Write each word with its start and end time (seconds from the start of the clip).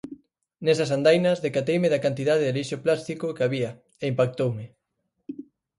Nesas 0.65 0.93
andainas 0.97 1.41
decateime 1.47 1.91
da 1.93 2.03
cantidade 2.05 2.45
de 2.45 2.55
lixo 2.57 2.77
plástico 2.85 3.33
que 3.35 3.45
había 3.45 3.71
e 4.01 4.03
impactoume. 4.11 4.65